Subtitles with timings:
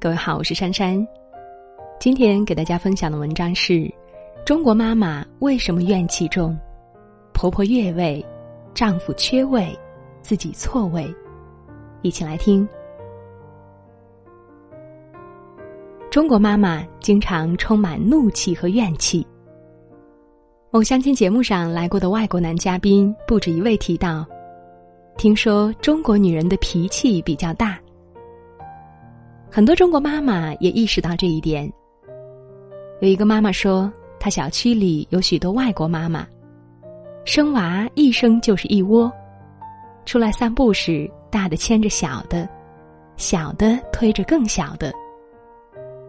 [0.00, 1.04] 各位好，我是珊珊。
[1.98, 3.92] 今天给大家分享的文章是：
[4.46, 6.56] 中国妈妈为什么怨气重？
[7.32, 8.24] 婆婆越位，
[8.72, 9.76] 丈夫缺位，
[10.22, 11.12] 自己错位。
[12.02, 12.66] 一起来听。
[16.12, 19.26] 中国妈妈经常充满怒气和怨气。
[20.70, 24.24] 某相亲节目上来过的外国男嘉宾不止一位提到，
[25.16, 27.76] 听说中国女人的脾气比较大。
[29.50, 31.70] 很多中国妈妈也意识到这一点。
[33.00, 33.90] 有一个妈妈说，
[34.20, 36.26] 她小区里有许多外国妈妈，
[37.24, 39.10] 生娃一生就是一窝，
[40.04, 42.48] 出来散步时，大的牵着小的，
[43.16, 44.92] 小的推着更小的。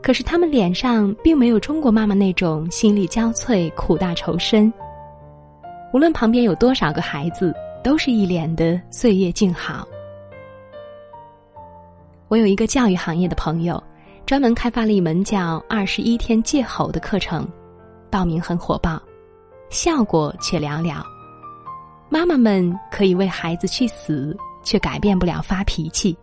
[0.01, 4.71] 可是他们脸上并没有中国妈妈那种心力交瘁、苦大仇深。
[5.93, 7.53] 无论旁边有多少个孩子，
[7.83, 9.87] 都是一脸的岁月静好。
[12.29, 13.83] 我有一个教育行业的朋友，
[14.23, 17.47] 专门开发了一门叫“二十一天戒吼”的课程，
[18.11, 19.01] 报名很火爆，
[19.71, 21.03] 效果却寥寥。
[22.07, 26.15] 妈妈们可以为孩子去死，却改变不了发脾气。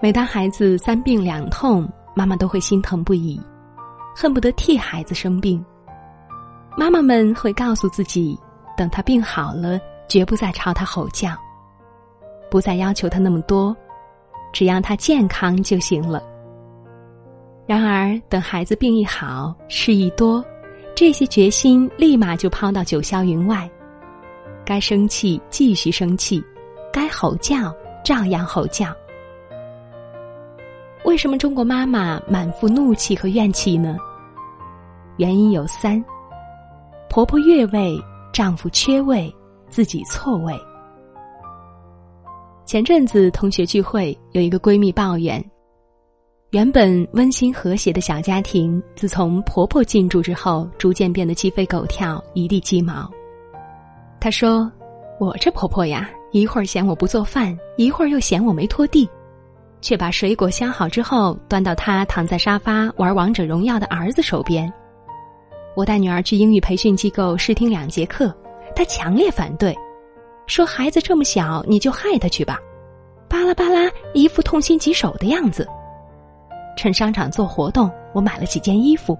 [0.00, 3.40] 每当孩子三病两痛，妈妈都会心疼不已，
[4.12, 5.64] 恨不得替孩子生病。
[6.76, 8.36] 妈妈们会告诉自己，
[8.76, 11.30] 等他病好了，绝不再朝他吼叫，
[12.50, 13.74] 不再要求他那么多。
[14.54, 16.22] 只要他健康就行了。
[17.66, 20.42] 然而，等孩子病一好，事一多，
[20.94, 23.68] 这些决心立马就抛到九霄云外。
[24.64, 26.42] 该生气继续生气，
[26.92, 27.74] 该吼叫
[28.04, 28.86] 照样吼叫。
[31.04, 33.96] 为什么中国妈妈满腹怒气和怨气呢？
[35.16, 36.02] 原因有三：
[37.10, 37.98] 婆婆越位，
[38.32, 39.34] 丈夫缺位，
[39.68, 40.54] 自己错位。
[42.74, 45.40] 前阵子同学聚会，有一个闺蜜抱怨，
[46.50, 53.08] 原本温馨和谐的小家庭，自从婆婆进驻之后，逐渐变得鸡飞狗跳，一地鸡毛。
[54.18, 54.68] 她说
[55.20, 59.08] ：“我这婆婆呀，一会儿嫌我不做饭，一会儿又嫌我没拖地，
[59.80, 64.68] 却把水果削好之后端到她躺在沙发玩王者荣耀的儿子手边。
[65.76, 68.34] 我带女儿去英语培训机构试听两节课，
[68.74, 69.72] 她强烈反对。”
[70.46, 72.58] 说孩子这么小，你就害他去吧，
[73.28, 75.66] 巴拉巴拉，一副痛心疾首的样子。
[76.76, 79.18] 趁商场做活动，我买了几件衣服，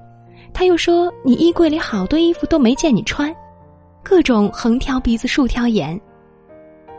[0.52, 3.34] 他又说你衣柜里好多衣服都没见你穿，
[4.02, 5.98] 各种横挑鼻子竖挑眼。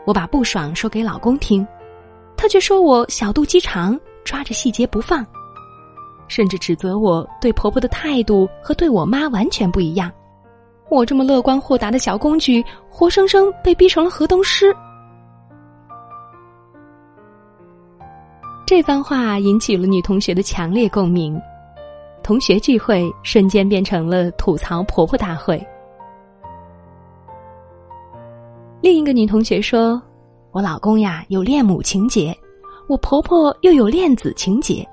[0.06, 1.66] 我把不爽说给老公听，
[2.36, 5.24] 他却说我小肚鸡肠，抓着细节不放，
[6.26, 10.10] 甚至指责我对婆婆的态度和对我妈完全不一样。
[10.88, 14.74] 我这么乐观豁达的小公举，活生生被逼成了河东狮。
[18.64, 21.40] 这番话引起了女同学的强烈共鸣，
[22.22, 25.64] 同学聚会瞬间变成了吐槽婆婆大会。
[28.80, 30.00] 另一个女同学说
[30.52, 32.36] ：“我老公呀有恋母情节，
[32.88, 34.86] 我婆婆又有恋子情节，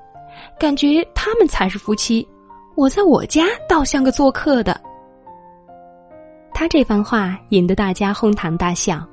[0.59, 2.27] 感觉他们才是夫妻，
[2.75, 4.79] 我在我家倒像个做客的。”
[6.53, 9.06] 他这番话引得大家哄堂大笑，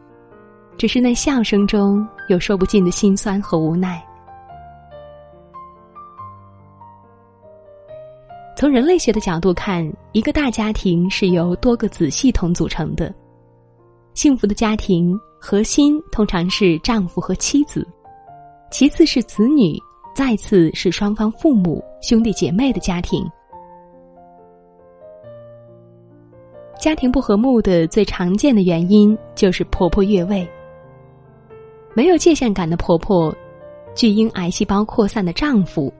[0.77, 4.01] 只是那笑声中有说不尽的心酸和无奈。
[8.56, 13.12] 从人类学的角度看，一个大家庭是由多个子系统组成的。
[14.12, 17.89] 幸福的家庭核心通常是丈夫和妻子，
[18.71, 19.78] 其次是子女，
[20.15, 23.27] 再次是双方父母、兄弟姐妹的家庭。
[26.80, 30.48] 家庭不和睦的最常见的原因就是婆婆越位。
[31.94, 33.34] 没有界限感的婆婆，
[33.94, 35.92] 巨婴癌细胞扩散的丈夫，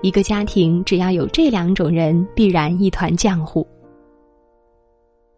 [0.00, 3.66] 一个家庭只要有这两种人，必然一团浆糊。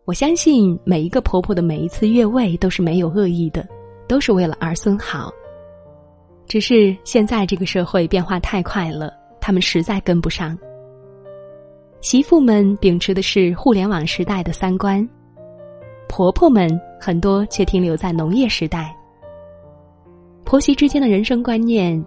[0.05, 3.67] 我相信每一个婆婆的每一次越位都是没有恶意的，
[4.07, 5.33] 都是为了儿孙好。
[6.47, 10.57] 只是现在这个社会变化太快了，他们实在跟不上。
[12.01, 15.07] 媳妇们秉持的是互联网时代的三观，
[16.09, 18.95] 婆婆们很多却停留在农业时代。
[20.45, 22.03] 婆媳之间的人生观念、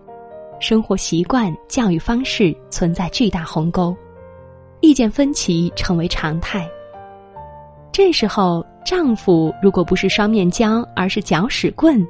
[0.62, 3.94] 生活习惯、教育方式存在巨大鸿沟，
[4.80, 6.65] 意见分歧成为常态。
[7.92, 12.07] 这时候，丈夫如果不是双面胶，而是搅屎棍，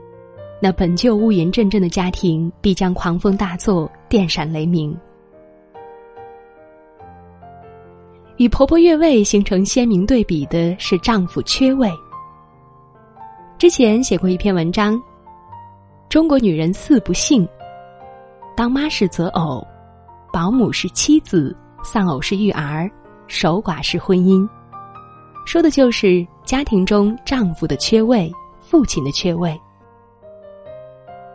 [0.62, 4.96] 那本就乌云阵阵的家庭必将狂风大作，电闪雷鸣。
[8.40, 11.92] 与婆婆越位形成鲜明对比的是丈夫缺位。
[13.58, 14.96] 之前写过一篇文章，
[16.08, 17.46] 《中国女人四不幸》，
[18.56, 19.62] 当妈是择偶，
[20.32, 21.54] 保姆是妻子，
[21.84, 22.90] 丧偶是育儿，
[23.28, 24.48] 守寡是婚姻。
[25.46, 29.60] 说的就是家庭中丈夫的缺位，父亲的缺位。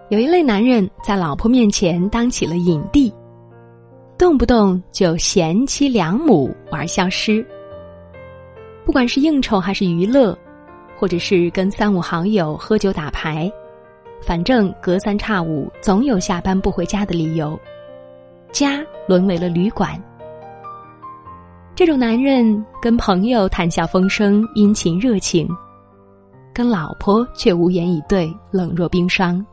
[0.09, 3.12] 有一类男人在老婆面前当起了影帝，
[4.16, 7.44] 动不动就贤妻良母玩消失。
[8.84, 10.38] 不管是应酬还是娱乐，
[10.96, 13.50] 或者是跟三五好友喝酒打牌，
[14.22, 17.58] 反正隔三差五总有下班不回家的理由，
[18.52, 20.00] 家沦为了旅馆。
[21.75, 25.49] 这种男人跟朋友谈笑风生、殷勤热情，
[26.52, 29.44] 跟老婆却无言以对、冷若冰霜。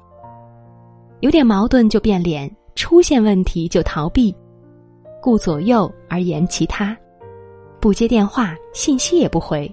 [1.22, 4.36] 有点矛盾就变脸，出现问题就逃避，
[5.22, 6.98] 顾左右而言其他，
[7.80, 9.72] 不接电话、信息也不回，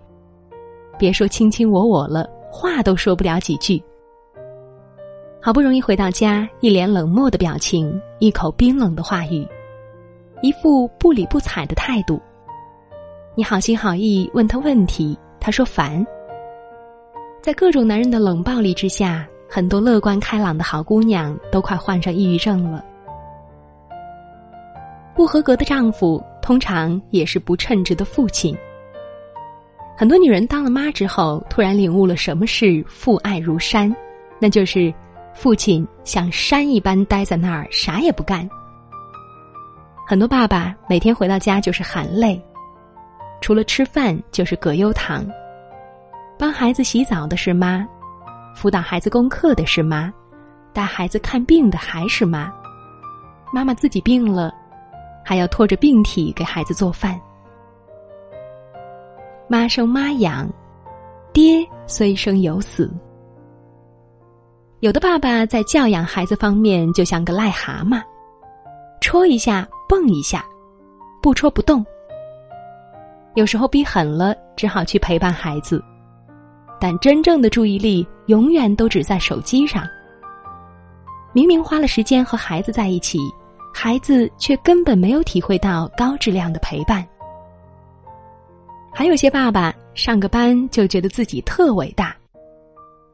[0.98, 3.82] 别说卿卿我我了，话都说不了几句。
[5.40, 9.48] 好不容易回到家，一脸冷漠的表情，一口冰冷的话语，
[10.42, 12.20] 一副不理不睬的态度。
[13.34, 16.06] 你好心好意问他问题，他说烦。
[17.40, 22.84] 在各种男人的冷暴力之下，很多乐观开朗的好姑娘都快患上抑郁症了。
[25.18, 28.56] 不合格的丈夫通常也是不称职的父亲。
[29.96, 33.92] 很多女人当了妈之后，突然领悟了什么是父爱如山，
[34.38, 34.94] 那就是
[35.34, 38.48] 父亲像山一般待在那儿，啥也不干。
[40.06, 42.40] 很多爸爸每天回到家就是喊累。
[43.40, 45.26] 除了吃饭就是葛优躺，
[46.38, 47.84] 帮孩子洗澡的是妈，
[48.54, 50.12] 辅导孩子功课的是妈，
[50.72, 52.52] 带孩子看病的还是妈。
[53.52, 54.54] 妈妈自己病了，
[55.28, 57.20] 还要拖着病体给孩子做饭。
[59.46, 60.48] 妈生妈养，
[61.34, 62.90] 爹虽生有死。
[64.80, 68.02] 有的爸爸在教养孩子方面就像个癞蛤蟆，
[69.02, 70.42] 戳一下蹦一下，
[71.20, 71.84] 不戳不动。
[73.34, 75.84] 有时候逼狠了，只好去陪伴孩子，
[76.80, 79.84] 但真正的注意力永远都只在手机上。
[81.34, 83.18] 明明花了时间和孩子在一起，
[83.80, 87.06] 孩子却根本没有体会到高质量的陪伴。
[88.92, 92.12] 还有些爸爸上个班就觉得自己特伟大，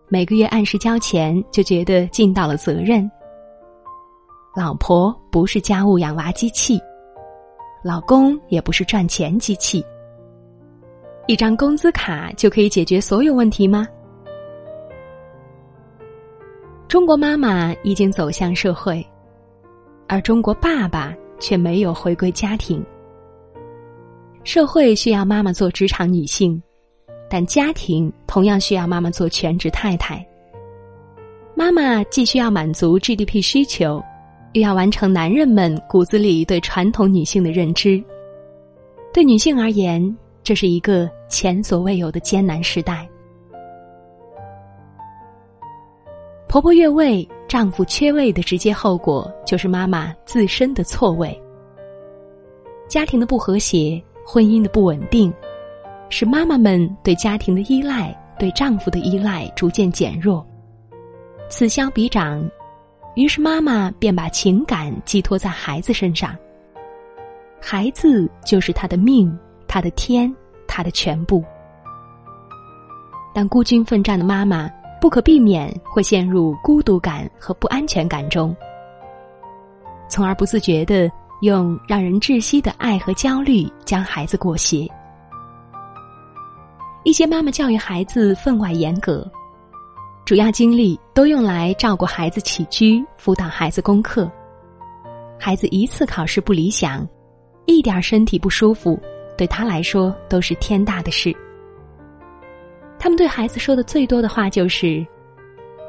[0.08, 3.08] 每个月按时交钱就觉得尽到了责任。
[4.56, 6.81] 老婆不是家务养娃机器，
[7.82, 9.84] 老公也不是赚钱机器。
[11.26, 13.87] 一张工资卡就可以解决所有问题吗？
[16.88, 19.06] 中国妈妈已经走向社会，
[20.08, 22.84] 而中国爸爸却没有回归家庭。
[24.42, 26.62] 社会需要妈妈做职场女性，
[27.28, 30.24] 但家庭同样需要妈妈做全职太太。
[31.54, 34.02] 妈妈既需要满足 GDP 需求，
[34.52, 38.02] 又要完成男人们骨子里对传统女性的认知。
[39.12, 40.16] 对女性而言。
[40.46, 43.08] 这是一个前所未有的艰难时代。
[46.46, 51.41] 婆婆越位，丈夫缺位的直接后果就是妈妈自身的错位。
[52.88, 55.32] 家庭的不和谐，婚姻的不稳定，
[56.11, 60.46] 使妈妈们对家庭的依赖、对丈夫的依赖逐渐减弱。
[61.49, 62.49] 此消彼长，
[63.14, 66.36] 于是妈妈便把情感寄托在孩子身上。
[67.60, 69.36] 孩子就是她的命。
[69.67, 70.32] 他的天，
[70.69, 71.43] 他的全部。
[73.34, 74.70] 但孤军奋战的妈妈
[75.05, 78.56] 不可避免会陷入孤独感和不安全感中，
[80.08, 84.91] 从而不自觉的用让人窒息的爱和焦虑将孩子裹挟。
[87.03, 89.31] 一些妈妈教育孩子分外严格，
[90.25, 94.27] 主要精力都用来照顾孩子起居、辅导孩子功课。
[95.39, 97.06] 孩子一次考试不理想，
[97.67, 98.99] 一点身体不舒服。
[99.37, 101.37] 对他来说都是天大的事。
[103.05, 105.06] 他们对孩子说的最多的话就是：“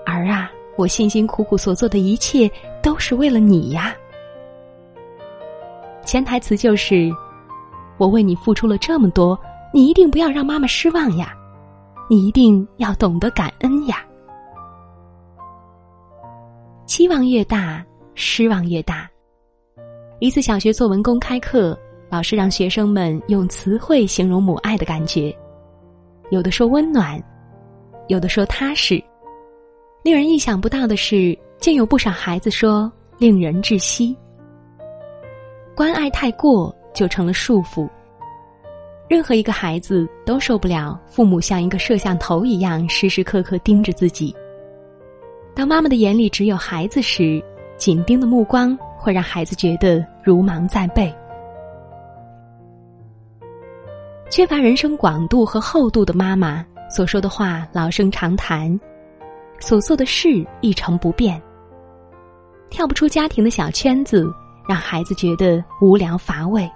[0.05, 2.51] 儿啊，我辛辛苦苦所做的一切
[2.83, 3.95] 都是为了你呀。”
[6.03, 7.09] 潜台词就是
[7.97, 9.39] ：“我为你付出了这么多，
[9.73, 11.33] 你一定不要让妈妈失望呀，
[12.09, 14.05] 你一定要懂得感恩呀。”
[16.85, 17.81] 期望越大，
[18.13, 19.09] 失望越大。
[20.19, 21.79] 一次小学作文公开课。
[22.07, 25.35] 老师让学生们用词汇形容母爱的感觉，
[26.31, 27.21] 有的说温暖，
[28.07, 29.01] 有的说踏实。
[30.03, 34.15] 令人意想不到的是，竟有不少孩子说令人窒息。
[35.75, 37.89] 关爱太过就成了束缚。
[39.07, 44.35] 任何一个孩子都受不了父母像一个摄像头一样时时刻刻盯着自己。
[45.53, 47.43] 当妈妈的眼里只有孩子时，
[47.77, 51.13] 紧盯的目光会让孩子觉得如芒在背。
[54.35, 58.77] 缺乏人生广度和厚度的妈妈，所说的话老生常谈，
[59.61, 61.41] 所做的事一成不变，
[62.69, 64.29] 跳不出家庭的小圈子，
[64.67, 66.69] 让孩子觉得无聊乏味。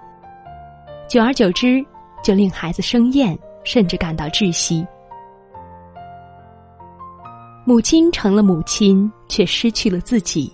[1.06, 1.84] 久而久之，
[2.24, 4.82] 就令孩子生厌，甚至感到窒息。
[7.66, 10.50] 母亲成了母亲，却失去了自己。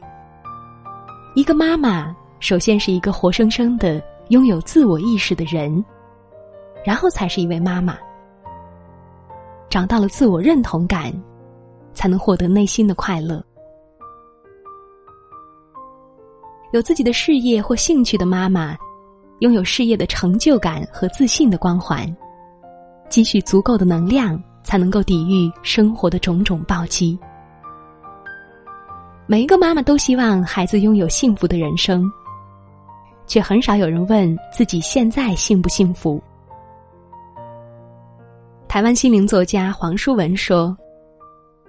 [1.36, 5.84] 一个妈妈，首先是一个活生生的拥有自我意识的人，
[6.86, 7.98] 然后才是一位妈妈。
[9.68, 11.12] 找到了自我认同感，
[11.92, 13.44] 才能获得内心的快乐。
[16.72, 18.76] 有自己的事业或兴趣的妈妈。
[19.40, 22.10] 拥有事业的成就感和自信的光环，
[23.10, 27.18] 积蓄足够的能量，才能够抵御生活的种种暴击。
[29.26, 32.10] 每一个妈妈都希望孩子拥有幸福的人生，
[33.26, 36.18] 却很少有人问自己现在幸不幸福。
[38.68, 40.76] 台湾心灵作家黄淑文说：“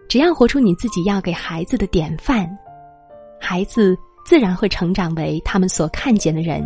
[0.10, 2.50] 只要活出你自己要给孩子的典范，
[3.40, 6.62] 孩子自然会成长为他们所看见的人。”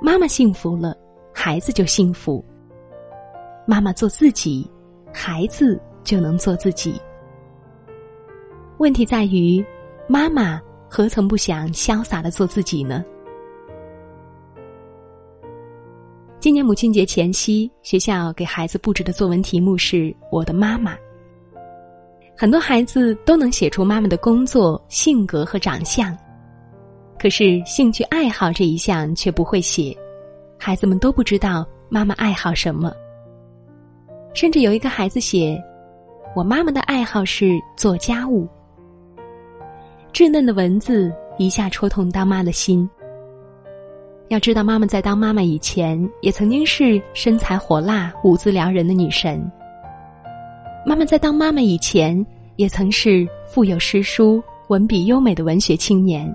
[0.00, 0.96] 妈妈幸福了，
[1.32, 2.44] 孩子就幸福。
[3.66, 4.68] 妈妈做自己，
[5.12, 7.00] 孩子就能做自己。
[8.78, 9.64] 问题在于，
[10.08, 13.04] 妈妈何曾不想潇洒的做自己呢？
[16.46, 20.96] 今年母亲节前夕，学校给孩子布置的作文题目是“我的妈妈”。
[22.38, 26.16] 很多孩子都能写出妈妈的工作、性格和长相。
[27.18, 29.92] 可是兴趣爱好这一项却不会写，
[30.56, 32.92] 孩子们都不知道妈妈爱好什么。
[34.32, 35.60] 甚至有一个孩子写
[36.36, 38.46] ：“我妈妈的爱好是做家务。”
[40.14, 42.88] 稚嫩的文字一下戳痛当妈的心。
[44.28, 49.40] 要知道，妈妈在当妈妈以前，也曾经是身材火辣、舞姿撩人的女神。
[50.84, 52.24] 妈妈在当妈妈以前，
[52.56, 56.34] 也曾是腹有诗书、文笔优美的文学青年。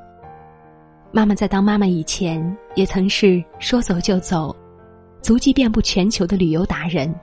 [1.11, 4.55] 妈妈在当妈妈以前，也曾是说走就走、
[5.21, 7.13] 足迹遍布全球的旅游达人。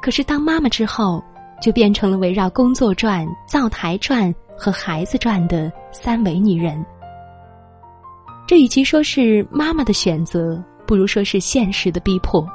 [0.00, 1.22] 可是当妈妈之后，
[1.60, 6.82] 就变成了围绕工作转、灶台转和孩子转的三维女人。
[8.52, 12.46] 这与其说是妈妈的选择，不如说是现实的逼迫。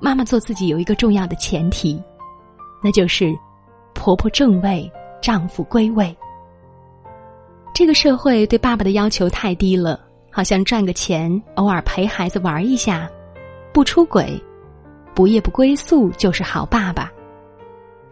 [0.00, 2.02] 妈妈做自己有一个重要的前提，
[2.82, 3.30] 那就是
[3.92, 4.90] 婆婆正位，
[5.20, 6.16] 丈夫归位。
[7.74, 13.06] 这个社会对爸爸的要求太低了，好像赚个钱，偶尔陪孩子玩一下，
[13.70, 14.42] 不出轨，
[15.14, 17.12] 不夜不归宿就是好爸爸。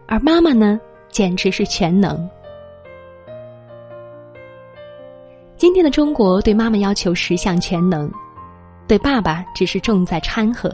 [0.05, 0.79] 而妈妈呢，
[1.09, 2.29] 简直是全能。
[5.55, 8.11] 今天的中国对妈妈要求十项全能，
[8.87, 10.69] 对爸爸只是重在掺和。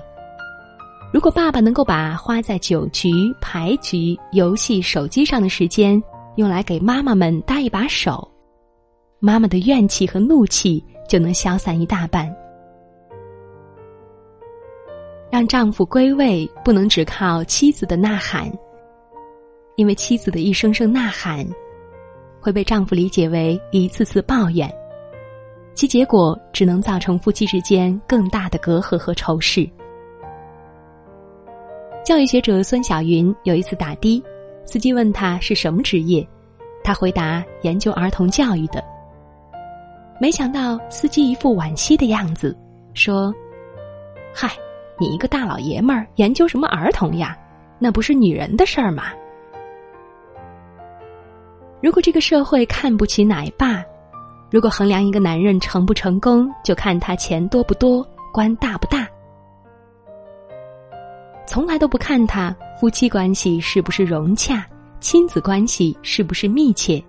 [1.14, 6.02] 如果爸爸能够把花在酒局、牌局、游戏、手机上的时间
[6.38, 8.28] 用来给妈妈们搭一把手。
[9.20, 12.34] 妈妈的怨气和怒气就能消散一大半。
[15.30, 18.52] 让丈夫归位，不能只靠妻子的呐喊，
[19.76, 21.46] 因为妻子的一声声呐喊，
[22.42, 24.72] 会被丈夫理解为一次次抱怨，
[25.74, 29.70] 其结果只能造成夫妻之间更大的隔阂和仇视。
[32.06, 34.24] 教育学者孙晓云有一次打的，
[34.66, 36.28] 司机问他是什么职业，
[36.84, 38.84] 他回答研究儿童教育的。
[40.20, 42.58] 没想到司机一副惋惜的样子，
[42.94, 43.34] 说
[44.34, 44.50] ：“嗨，
[44.98, 47.38] 你一个大老爷们儿研究什么儿童呀？
[47.78, 49.12] 那不是女人的事儿吗？”
[51.82, 53.84] 如果这个社会看不起奶爸，
[54.50, 59.08] 如果衡量一个男人成不成功就看他钱多不多、官大不大，
[61.48, 64.66] 从来都不看他夫妻关系是不是融洽、
[65.00, 67.02] 亲子关系是不是密切。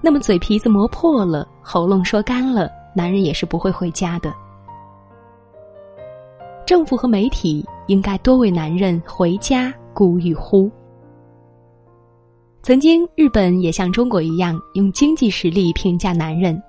[0.00, 4.32] 那么嘴皮子磨破了，喉咙说干了，男人也是不会回家的。
[6.64, 10.70] 政府和媒体应该多为男人回家鼓与呼。
[12.64, 16.62] 曾经，日本也像中国一样用经济实力评价男人，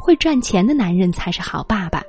[0.00, 2.02] 会赚钱的男人才是好爸爸。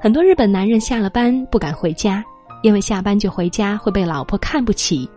[0.00, 2.24] 很多日本男人下了班不敢回家，
[2.62, 5.10] 因为下班就回家会被老婆看不起，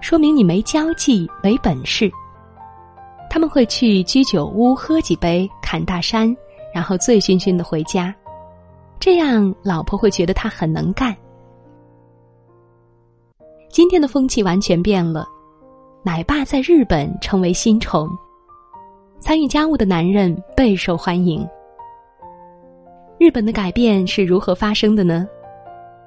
[0.00, 2.10] 说明你没交际、没本事。
[3.30, 6.36] 他们会去居酒屋喝几杯，侃大山，
[6.74, 8.12] 然后醉醺醺的回家，
[8.98, 11.16] 这样老婆会觉得他很能干。
[13.70, 15.28] 今天的风气完全变了，
[16.04, 18.10] 奶爸在日本成为新宠，
[19.20, 21.46] 参与家务的男人备受欢迎。
[23.20, 25.28] 日本的改变是如何发生的呢？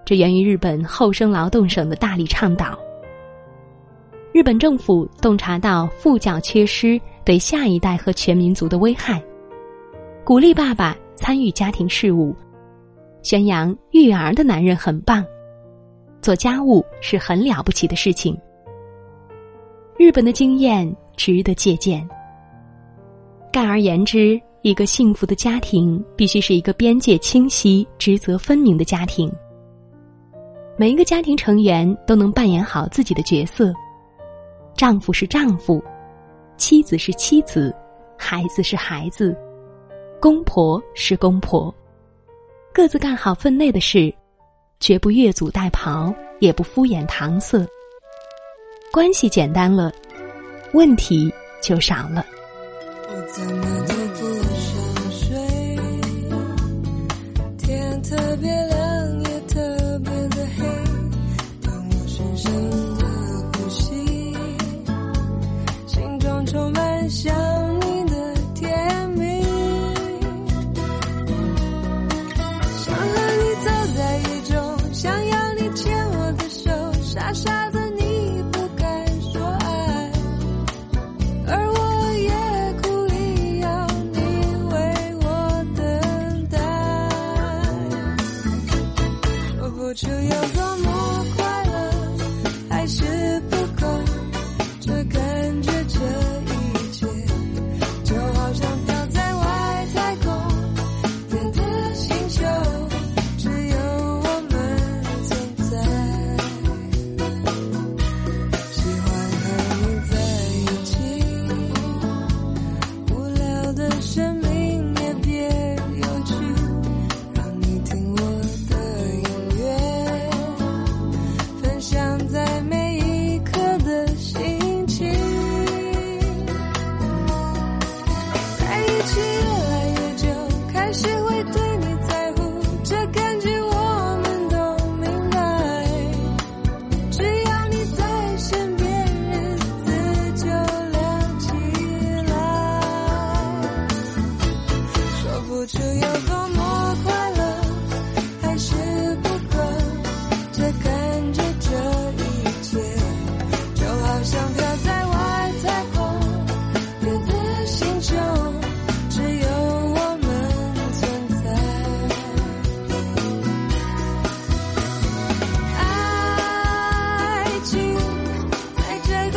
[0.03, 2.77] 这源于日本厚生劳动省的大力倡导。
[4.33, 9.23] 日本政府洞察到父教缺失对下一代和全民族的危害，
[10.25, 12.35] 鼓励爸爸参与家庭事务，
[13.23, 15.25] 宣扬育儿的男人很棒，
[16.21, 18.37] 做家务是很了不起的事情。
[19.97, 22.07] 日本的经验值得借鉴。
[23.51, 29.31] 概而言之，一个幸福的家庭必须是一个边界清晰、职责分明的家庭。
[30.77, 33.73] 每一个家庭成员都能扮演好自己的角色。
[34.75, 35.81] 丈夫是丈夫，
[36.57, 37.73] 妻子是妻子，
[38.17, 39.33] 孩子是孩子，
[40.19, 41.73] 公婆是公婆，
[42.73, 44.13] 各自干好分内的事，
[44.81, 47.65] 绝不越俎代庖，也不敷衍搪塞。
[48.95, 49.91] 关系简单了，
[50.71, 51.29] 问题
[51.61, 52.25] 就少了。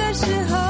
[0.08, 0.67] 的时候，